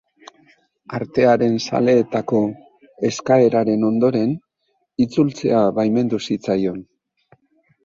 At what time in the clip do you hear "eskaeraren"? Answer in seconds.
3.11-3.87